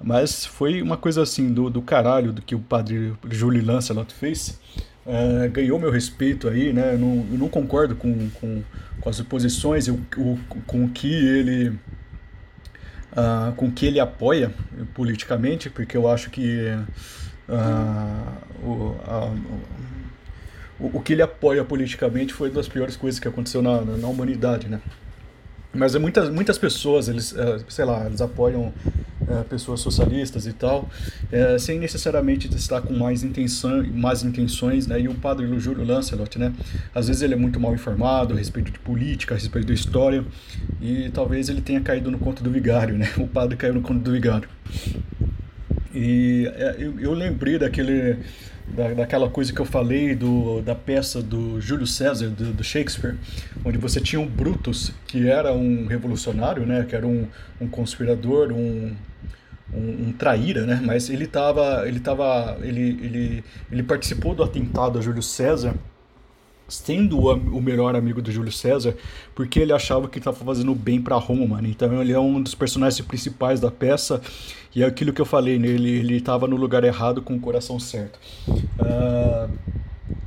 Mas 0.00 0.44
foi 0.44 0.82
uma 0.82 0.96
coisa 0.96 1.22
assim 1.22 1.52
do, 1.52 1.70
do 1.70 1.80
caralho 1.80 2.32
do 2.32 2.42
que 2.42 2.54
o 2.54 2.60
padre 2.60 3.14
Júlio 3.30 3.64
Lancelot 3.64 4.12
fez. 4.12 4.60
Uh, 5.06 5.50
ganhou 5.50 5.78
meu 5.78 5.90
respeito 5.90 6.48
aí, 6.48 6.72
né? 6.72 6.94
Eu 6.94 6.98
não, 6.98 7.26
eu 7.30 7.38
não 7.38 7.48
concordo 7.48 7.94
com, 7.94 8.30
com, 8.30 8.62
com 9.00 9.08
as 9.08 9.20
posições, 9.20 9.86
eu, 9.86 10.00
o, 10.16 10.38
com 10.66 10.84
o 10.84 10.88
que 10.88 11.12
ele. 11.12 11.68
Uh, 13.12 13.52
com 13.56 13.70
que 13.70 13.86
ele 13.86 14.00
apoia 14.00 14.52
politicamente, 14.92 15.70
porque 15.70 15.96
eu 15.96 16.10
acho 16.10 16.30
que 16.30 16.66
uh, 17.48 18.66
o, 18.66 18.96
o, 20.80 20.98
o, 20.98 21.00
que 21.00 21.12
ele 21.12 21.22
apoia 21.22 21.62
politicamente 21.62 22.34
foi 22.34 22.48
uma 22.48 22.56
das 22.56 22.66
piores 22.66 22.96
coisas 22.96 23.20
que 23.20 23.28
aconteceu 23.28 23.62
na, 23.62 23.82
na, 23.82 23.96
na 23.96 24.08
humanidade, 24.08 24.68
né? 24.68 24.80
Mas 25.72 25.94
é 25.94 25.98
muitas, 25.98 26.28
muitas 26.28 26.58
pessoas, 26.58 27.08
eles, 27.08 27.34
sei 27.68 27.84
lá, 27.84 28.06
eles 28.06 28.20
apoiam 28.20 28.72
é, 29.28 29.42
pessoas 29.44 29.80
socialistas 29.80 30.46
e 30.46 30.52
tal, 30.52 30.88
é, 31.30 31.58
sem 31.58 31.78
necessariamente 31.78 32.48
estar 32.54 32.80
com 32.80 32.92
mais, 32.94 33.22
intenção, 33.22 33.84
mais 33.92 34.22
intenções, 34.22 34.86
né? 34.86 35.00
E 35.00 35.08
o 35.08 35.14
padre 35.14 35.46
Júlio 35.58 35.84
Lancelot, 35.84 36.38
né? 36.38 36.52
Às 36.94 37.08
vezes 37.08 37.22
ele 37.22 37.34
é 37.34 37.36
muito 37.36 37.58
mal 37.58 37.74
informado 37.74 38.34
a 38.34 38.36
respeito 38.36 38.70
de 38.70 38.78
política, 38.78 39.34
a 39.34 39.38
respeito 39.38 39.66
da 39.66 39.74
história, 39.74 40.24
e 40.80 41.10
talvez 41.10 41.48
ele 41.48 41.60
tenha 41.60 41.80
caído 41.80 42.10
no 42.10 42.18
conto 42.18 42.42
do 42.42 42.50
vigário, 42.50 42.96
né? 42.96 43.08
O 43.16 43.26
padre 43.26 43.56
caiu 43.56 43.74
no 43.74 43.82
conto 43.82 44.00
do 44.00 44.12
vigário. 44.12 44.48
E 45.94 46.50
é, 46.56 46.76
eu, 46.78 46.98
eu 46.98 47.12
lembrei 47.12 47.58
daquele 47.58 48.18
da, 48.66 48.88
daquela 48.94 49.28
coisa 49.28 49.52
que 49.52 49.60
eu 49.60 49.64
falei 49.64 50.14
do, 50.14 50.62
da 50.62 50.74
peça 50.74 51.22
do 51.22 51.60
Júlio 51.60 51.86
César, 51.86 52.28
do, 52.28 52.52
do, 52.52 52.64
Shakespeare, 52.64 53.16
onde 53.64 53.78
você 53.78 54.00
tinha 54.00 54.20
um 54.20 54.26
Brutus, 54.26 54.92
que 55.06 55.28
era 55.28 55.52
um 55.52 55.86
revolucionário, 55.86 56.64
né, 56.64 56.84
que 56.88 56.96
era 56.96 57.06
um, 57.06 57.26
um 57.60 57.68
conspirador, 57.68 58.52
um, 58.52 58.94
um, 59.72 60.08
um, 60.08 60.12
traíra, 60.12 60.64
né, 60.64 60.80
mas 60.82 61.10
ele 61.10 61.24
estava, 61.24 61.86
ele 61.86 62.00
tava, 62.00 62.58
ele, 62.62 62.98
ele, 63.02 63.44
ele 63.70 63.82
participou 63.82 64.34
do 64.34 64.42
atentado 64.42 64.98
a 64.98 65.02
Júlio 65.02 65.22
César, 65.22 65.74
sendo 66.68 67.18
o, 67.18 67.60
melhor 67.60 67.94
amigo 67.94 68.22
do 68.22 68.32
Júlio 68.32 68.52
César, 68.52 68.96
porque 69.34 69.60
ele 69.60 69.72
achava 69.72 70.08
que 70.08 70.18
estava 70.18 70.36
fazendo 70.36 70.74
bem 70.74 71.00
para 71.00 71.16
Roma, 71.16 71.60
né? 71.60 71.68
então 71.68 72.00
ele 72.00 72.12
é 72.12 72.18
um 72.18 72.42
dos 72.42 72.54
personagens 72.54 73.04
principais 73.06 73.60
da 73.60 73.70
peça 73.70 74.20
e 74.74 74.82
é 74.82 74.86
aquilo 74.86 75.12
que 75.12 75.20
eu 75.20 75.26
falei, 75.26 75.58
né? 75.58 75.68
ele 75.68 76.16
estava 76.16 76.46
no 76.46 76.56
lugar 76.56 76.82
errado 76.84 77.22
com 77.22 77.34
o 77.36 77.40
coração 77.40 77.78
certo. 77.78 78.18
Uh, 78.48 79.48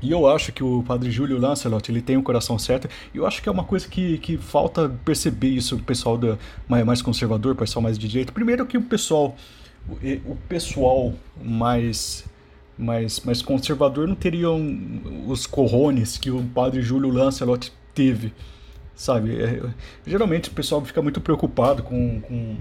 e 0.02 0.12
eu 0.12 0.28
acho 0.28 0.52
que 0.52 0.64
o 0.64 0.84
padre 0.84 1.10
Júlio 1.10 1.38
Lancelot 1.38 1.92
ele 1.92 2.02
tem 2.02 2.18
o 2.18 2.24
coração 2.24 2.58
certo. 2.58 2.88
E 3.14 3.18
eu 3.18 3.26
acho 3.26 3.42
que 3.42 3.50
é 3.50 3.52
uma 3.52 3.64
coisa 3.64 3.88
que, 3.88 4.18
que 4.20 4.38
falta 4.38 4.90
perceber 5.04 5.50
isso, 5.50 5.76
o 5.76 5.80
pessoal 5.80 6.18
da, 6.18 6.38
mais 6.68 7.02
conservador, 7.02 7.54
o 7.54 7.56
pessoal 7.56 7.82
mais 7.82 7.98
de 7.98 8.08
direita. 8.08 8.32
Primeiro 8.32 8.66
que 8.66 8.78
o 8.78 8.82
pessoal, 8.82 9.36
o 10.26 10.36
pessoal 10.48 11.14
mais 11.44 12.26
mais, 12.78 13.20
mais 13.22 13.42
conservador 13.42 14.08
não 14.08 14.16
teriam 14.16 14.62
os 15.28 15.46
corrones 15.46 16.18
que 16.18 16.30
o 16.30 16.44
padre 16.44 16.82
Júlio 16.82 17.10
Lancelot 17.10 17.72
teve, 17.94 18.34
sabe? 18.96 19.42
É, 19.42 19.62
geralmente 20.06 20.50
o 20.50 20.54
pessoal 20.54 20.84
fica 20.84 21.02
muito 21.02 21.20
preocupado 21.20 21.84
com, 21.84 22.22
com 22.22 22.56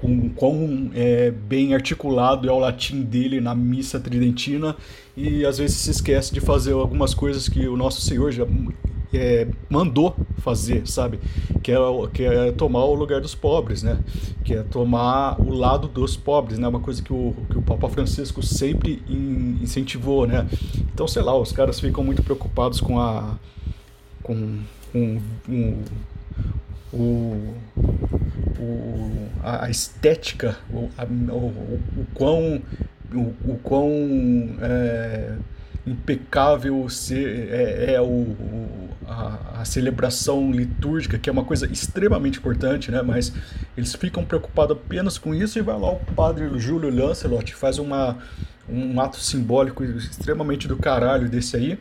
com 0.00 0.28
quão 0.30 0.90
é, 0.94 1.30
bem 1.30 1.74
articulado 1.74 2.48
é 2.48 2.52
o 2.52 2.58
latim 2.58 3.02
dele 3.02 3.40
na 3.40 3.54
missa 3.54 3.98
tridentina 3.98 4.76
e 5.16 5.44
às 5.44 5.58
vezes 5.58 5.76
se 5.76 5.90
esquece 5.90 6.32
de 6.32 6.40
fazer 6.40 6.72
algumas 6.72 7.14
coisas 7.14 7.48
que 7.48 7.66
o 7.66 7.76
nosso 7.76 8.00
Senhor 8.00 8.30
já 8.30 8.46
é, 9.16 9.46
mandou 9.70 10.14
fazer, 10.38 10.86
sabe? 10.86 11.18
Que 11.62 11.72
é, 11.72 11.76
que 12.12 12.24
é 12.24 12.52
tomar 12.52 12.84
o 12.84 12.94
lugar 12.94 13.20
dos 13.20 13.34
pobres, 13.34 13.82
né? 13.82 13.98
Que 14.44 14.54
é 14.54 14.62
tomar 14.62 15.40
o 15.40 15.52
lado 15.54 15.88
dos 15.88 16.16
pobres, 16.16 16.58
né? 16.58 16.68
Uma 16.68 16.80
coisa 16.80 17.02
que 17.02 17.12
o, 17.12 17.34
que 17.50 17.58
o 17.58 17.62
Papa 17.62 17.88
Francisco 17.88 18.42
sempre 18.42 19.02
in, 19.08 19.58
incentivou, 19.62 20.26
né? 20.26 20.46
Então, 20.92 21.06
sei 21.08 21.22
lá, 21.22 21.36
os 21.36 21.52
caras 21.52 21.80
ficam 21.80 22.04
muito 22.04 22.22
preocupados 22.22 22.80
com 22.80 23.00
a... 23.00 23.38
com, 24.22 24.58
com, 24.92 25.20
com 25.46 25.84
o, 26.92 27.54
o, 28.58 29.28
a 29.42 29.68
estética, 29.70 30.56
o, 30.70 30.88
a, 30.96 31.04
o, 31.04 31.36
o, 31.36 32.06
quão, 32.14 32.62
o, 33.12 33.52
o 33.52 33.58
quão 33.62 33.90
é, 34.60 35.36
impecável 35.90 36.86
é, 37.10 37.94
é 37.94 38.00
o, 38.00 38.36
a, 39.06 39.60
a, 39.60 39.64
celebração 39.64 40.50
litúrgica, 40.50 41.18
que 41.18 41.28
é 41.28 41.32
uma 41.32 41.44
coisa 41.44 41.66
extremamente 41.66 42.38
importante, 42.38 42.90
né? 42.90 43.02
mas 43.02 43.32
eles 43.76 43.94
ficam 43.94 44.24
preocupados 44.24 44.76
apenas 44.76 45.18
com 45.18 45.34
isso 45.34 45.58
e 45.58 45.62
vai 45.62 45.78
lá 45.78 45.92
o 45.92 45.96
padre 46.14 46.48
Júlio 46.58 46.90
Lancelot 46.90 47.54
faz 47.54 47.78
uma, 47.78 48.18
um 48.68 49.00
ato 49.00 49.18
simbólico 49.18 49.84
extremamente 49.84 50.68
do 50.68 50.76
caralho 50.76 51.28
desse 51.28 51.56
aí. 51.56 51.78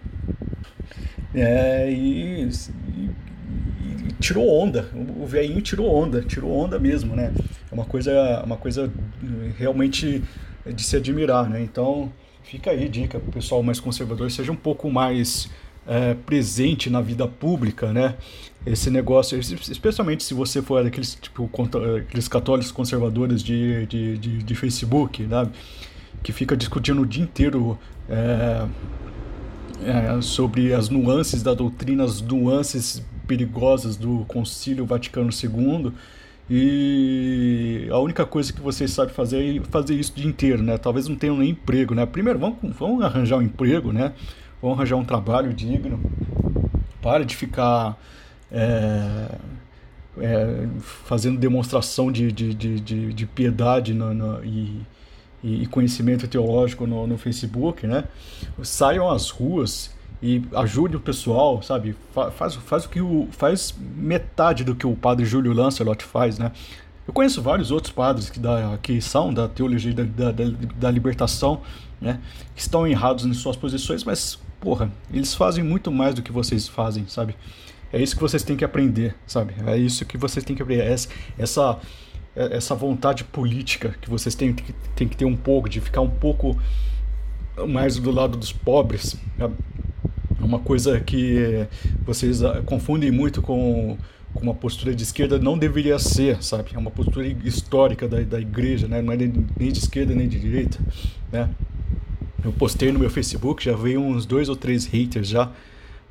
É, 1.36 1.92
e, 1.92 2.50
e 2.50 3.10
tirou 4.20 4.50
onda. 4.50 4.90
O 5.20 5.26
velhinho 5.26 5.62
tirou 5.62 5.94
onda, 5.94 6.22
tirou 6.22 6.52
onda 6.52 6.80
mesmo, 6.80 7.16
né? 7.16 7.32
É 7.72 7.74
uma 7.74 7.86
coisa, 7.86 8.44
uma 8.44 8.58
coisa 8.58 8.92
realmente 9.58 10.24
de 10.66 10.84
se 10.84 10.96
admirar, 10.96 11.50
né? 11.50 11.62
Então, 11.62 12.12
fica 12.50 12.72
aí 12.72 12.88
dica 12.88 13.20
para 13.20 13.30
o 13.30 13.32
pessoal 13.32 13.62
mais 13.62 13.80
conservador, 13.80 14.32
seja 14.32 14.52
um 14.52 14.56
pouco 14.56 14.90
mais 14.90 15.50
é, 15.86 16.14
presente 16.14 16.90
na 16.90 17.02
vida 17.02 17.28
pública, 17.28 17.92
né? 17.92 18.16
Esse 18.66 18.90
negócio, 18.90 19.38
especialmente 19.38 20.24
se 20.24 20.34
você 20.34 20.62
for 20.62 20.86
aqueles, 20.86 21.16
tipo, 21.16 21.50
aqueles 22.00 22.28
católicos 22.28 22.72
conservadores 22.72 23.44
de, 23.44 23.86
de, 23.86 24.18
de, 24.18 24.44
de 24.44 24.56
Facebook, 24.56 25.24
né? 25.24 25.50
Que 26.24 26.32
fica 26.32 26.56
discutindo 26.56 27.02
o 27.02 27.06
dia 27.06 27.24
inteiro 27.24 27.78
é, 28.10 28.66
é, 29.84 30.22
sobre 30.22 30.74
as 30.74 30.90
nuances 30.90 31.44
da 31.44 31.54
doutrina, 31.54 32.04
as 32.04 32.22
nuances 32.22 33.04
perigosas 33.28 33.98
do 33.98 34.26
Concílio 34.28 34.86
Vaticano 34.86 35.30
II. 35.32 35.92
E 36.50 37.57
a 37.90 38.00
única 38.00 38.26
coisa 38.26 38.52
que 38.52 38.62
vocês 38.62 38.92
sabem 38.92 39.14
fazer 39.14 39.58
é 39.58 39.62
fazer 39.66 39.96
isso 39.96 40.12
o 40.12 40.16
dia 40.16 40.28
inteiro, 40.28 40.64
né? 40.64 40.78
Talvez 40.78 41.08
não 41.08 41.16
tenham 41.16 41.38
nem 41.38 41.52
emprego, 41.52 41.94
né? 41.94 42.06
Primeiro, 42.06 42.40
vão, 42.40 42.58
vão 42.64 43.02
arranjar 43.02 43.38
um 43.38 43.42
emprego, 43.42 43.92
né? 43.92 44.14
Vão 44.62 44.74
arranjar 44.74 44.96
um 44.96 45.06
trabalho 45.06 45.54
digno. 45.54 46.00
Pare 47.02 47.26
de 47.26 47.36
ficar 47.36 47.98
é, 48.52 49.30
é, 50.20 50.68
fazendo 50.80 51.38
demonstração 51.38 52.12
de, 52.12 52.32
de, 52.32 52.54
de, 52.54 52.80
de, 52.80 53.14
de 53.14 53.26
piedade 53.26 53.96
e, 54.44 54.82
e, 55.44 55.68
conhecimento 55.68 56.28
teológico 56.28 56.88
no, 56.88 57.06
no 57.06 57.18
Facebook, 57.18 57.86
né? 57.86 58.06
Saiam 58.64 59.10
às 59.10 59.30
ruas 59.30 59.96
e 60.22 60.42
ajude 60.56 60.96
o 60.96 61.00
pessoal, 61.00 61.62
sabe? 61.62 61.96
Faz, 62.36 62.56
faz 62.56 62.86
o 62.86 62.90
que 62.90 63.02
o 63.02 63.28
faz 63.32 63.76
metade 63.96 64.64
do 64.64 64.76
que 64.76 64.88
o 64.88 64.96
padre 64.96 65.26
Júlio 65.26 65.54
Lancelot 65.54 66.04
faz, 66.04 66.40
né? 66.40 66.52
Eu 67.08 67.14
conheço 67.14 67.42
vários 67.42 67.72
outros 67.72 67.94
padres 67.94 68.30
que, 68.30 68.40
da, 68.40 68.78
que 68.82 69.00
são 69.00 69.34
da 69.34 69.48
teologia 69.48 69.94
da, 69.94 70.32
da, 70.32 70.44
da, 70.76 70.92
libertação, 70.92 71.62
né? 72.02 72.20
Que 72.54 72.62
estão 72.62 72.86
errados 72.86 73.26
em 73.26 73.34
suas 73.34 73.56
posições, 73.56 74.04
mas, 74.04 74.38
porra, 74.60 74.92
eles 75.12 75.34
fazem 75.34 75.64
muito 75.64 75.90
mais 75.90 76.14
do 76.14 76.22
que 76.22 76.32
vocês 76.32 76.68
fazem, 76.68 77.08
sabe? 77.08 77.36
É 77.94 78.02
isso 78.02 78.16
que 78.16 78.22
vocês 78.22 78.44
têm 78.44 78.58
que 78.58 78.66
aprender, 78.66 79.16
sabe? 79.26 79.54
É 79.66 79.78
isso 79.78 80.06
que 80.06 80.18
vocês 80.18 80.44
têm 80.44 80.54
que 80.54 80.62
aprender. 80.62 80.84
Essa, 80.84 81.08
essa, 81.38 81.80
essa 82.36 82.76
vontade 82.76 83.24
política 83.24 83.96
que 84.02 84.10
vocês 84.10 84.36
têm, 84.36 84.54
têm 84.96 85.08
que 85.08 85.16
ter 85.16 85.26
um 85.26 85.38
pouco, 85.38 85.70
de 85.70 85.80
ficar 85.80 86.02
um 86.02 86.10
pouco 86.10 86.58
mais 87.70 87.98
do 87.98 88.12
lado 88.12 88.38
dos 88.38 88.52
pobres. 88.52 89.16
É 89.40 89.50
uma 90.44 90.60
coisa 90.60 91.00
que 91.00 91.66
vocês 92.06 92.44
ah, 92.44 92.62
confundem 92.66 93.12
muito 93.12 93.42
com, 93.42 93.98
com 94.34 94.42
uma 94.42 94.54
postura 94.54 94.94
de 94.94 95.04
esquerda, 95.04 95.40
não 95.40 95.58
deveria 95.58 95.98
ser, 95.98 96.44
sabe? 96.44 96.72
É 96.74 96.78
uma 96.78 96.92
postura 96.92 97.28
histórica 97.28 98.08
da, 98.08 98.20
da 98.22 98.40
igreja, 98.40 98.88
né? 98.88 99.02
não 99.02 99.14
é 99.14 99.18
nem 99.18 99.72
de 99.72 99.80
esquerda 99.80 100.14
nem 100.14 100.28
de 100.28 100.40
direita. 100.40 100.80
Né? 101.32 101.50
Eu 102.44 102.52
postei 102.52 102.92
no 102.92 103.00
meu 103.00 103.10
Facebook, 103.10 103.64
já 103.64 103.76
veio 103.76 104.00
uns 104.02 104.26
dois 104.26 104.50
ou 104.50 104.56
três 104.56 104.86
haters 104.86 105.28
já 105.28 105.52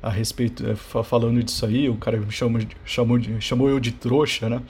a 0.01 0.09
respeito, 0.09 0.65
é, 0.67 0.75
falando 0.75 1.41
disso 1.41 1.65
aí, 1.65 1.89
o 1.89 1.95
cara 1.95 2.17
me 2.17 2.31
chamou, 2.31 2.61
chamou, 2.85 3.19
chamou 3.39 3.69
eu 3.69 3.79
de 3.79 3.91
trouxa, 3.91 4.49
né? 4.49 4.61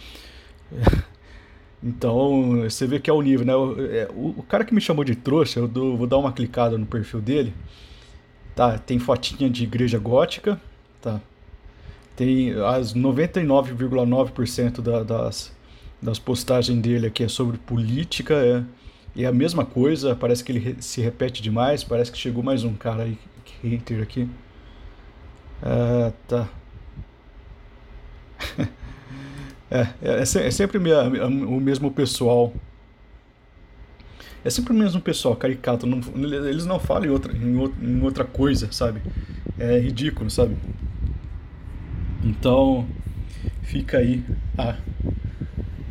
Então, 1.84 2.62
você 2.63 2.88
vê 2.88 3.00
que 3.00 3.08
é 3.08 3.13
o 3.13 3.22
nível, 3.22 3.46
né? 3.46 3.56
O, 3.56 3.80
é, 3.80 4.10
o, 4.12 4.44
cara 4.50 4.66
que 4.66 4.74
me 4.74 4.82
chamou 4.82 5.06
de 5.06 5.16
trouxa, 5.16 5.60
eu 5.60 5.68
vou 5.68 6.08
dar 6.08 6.18
uma 6.18 6.34
clicada 6.34 6.75
no 6.75 6.88
perfil 6.88 7.22
dele, 7.22 7.54
tá? 8.56 8.80
Tem 8.80 8.98
fotinha 8.98 9.48
de 9.48 9.63
igreja 9.63 10.00
gótica, 10.00 10.60
tá? 11.00 11.22
Tem 12.18 12.52
as 12.52 12.96
99,9% 12.96 14.82
da, 14.82 15.04
das, 15.04 15.56
das 16.02 16.18
postagens 16.18 16.82
dele 16.82 17.06
aqui 17.06 17.24
é 17.24 17.28
sobre 17.28 17.60
política, 17.60 18.34
é, 18.34 18.64
é 19.22 19.28
a 19.28 19.32
mesma 19.32 19.64
coisa, 19.64 20.16
parece 20.16 20.44
que 20.44 20.52
ele 20.52 20.78
se 20.82 21.00
repete 21.00 21.44
demais, 21.44 21.84
parece 21.84 22.12
que 22.12 22.18
chegou 22.18 22.42
mais 22.42 22.64
um 22.64 22.74
cara 22.74 23.04
aí, 23.04 23.20
hater 23.64 24.02
aqui. 24.02 24.28
Ah, 25.62 26.12
tá. 26.28 26.50
é, 29.70 29.82
é, 30.02 30.18
é, 30.18 30.22
é 30.22 30.52
sempre 30.52 30.80
o 30.80 31.60
mesmo 31.62 31.92
pessoal. 31.92 32.52
É 34.44 34.50
sempre 34.50 34.74
o 34.74 34.76
mesmo 34.76 35.00
pessoal, 35.02 35.36
caricato. 35.36 35.86
Não, 35.86 36.00
eles 36.48 36.66
não 36.66 36.80
falam 36.80 37.06
em, 37.06 37.10
outra, 37.10 37.32
em 37.32 38.02
outra 38.02 38.24
coisa, 38.24 38.72
sabe? 38.72 39.04
É 39.60 39.78
ridículo, 39.78 40.32
sabe? 40.32 40.58
Então, 42.24 42.86
fica 43.64 43.98
aí 43.98 44.24
a, 44.58 44.76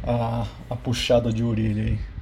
a, 0.02 0.46
a 0.70 0.76
puxada 0.76 1.32
de 1.32 1.42
orelha 1.42 1.82
aí. 1.84 2.15